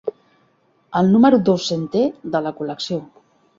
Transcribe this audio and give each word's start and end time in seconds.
El 1.01 1.11
número 1.17 1.39
dos-centè 1.51 2.03
de 2.37 2.43
la 2.49 2.57
col·lecció. 2.63 3.01